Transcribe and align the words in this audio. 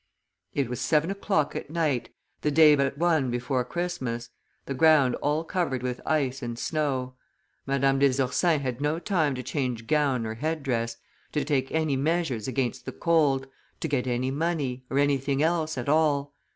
It 0.55 0.67
was 0.67 0.81
seven 0.81 1.11
o'clock 1.11 1.55
at 1.55 1.69
night, 1.69 2.09
the 2.41 2.49
day 2.49 2.75
but 2.75 2.97
one 2.97 3.29
before 3.29 3.63
Christmas, 3.63 4.31
the 4.65 4.73
ground 4.73 5.13
all 5.21 5.43
covered 5.43 5.83
with 5.83 6.01
ice 6.07 6.41
and 6.41 6.57
snow; 6.57 7.13
Madame 7.67 7.99
des 7.99 8.19
Ursins 8.19 8.63
had 8.63 8.81
no 8.81 8.97
time 8.97 9.35
to 9.35 9.43
change 9.43 9.85
gown 9.85 10.25
or 10.25 10.33
head 10.33 10.63
dress, 10.63 10.97
to 11.33 11.45
take 11.45 11.71
any 11.71 11.95
measures 11.97 12.47
against 12.47 12.87
the 12.87 12.91
cold, 12.91 13.45
to 13.79 13.87
get 13.87 14.07
any 14.07 14.31
money, 14.31 14.83
or 14.89 14.97
any 14.97 15.13
anything 15.13 15.43
else 15.43 15.77
at 15.77 15.87
all." 15.87 16.33